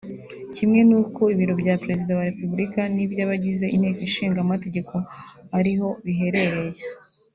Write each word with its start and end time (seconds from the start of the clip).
kimwe 0.55 0.81
n’uko 0.89 1.21
ibiro 1.33 1.53
bya 1.61 1.75
Perezida 1.83 2.11
wa 2.17 2.27
Repubulika 2.29 2.81
n’iby’abagize 2.95 3.65
Inteko 3.75 4.01
Ishinga 4.09 4.39
Amategeko 4.45 4.93
ariho 5.57 5.87
biherereye 6.05 6.81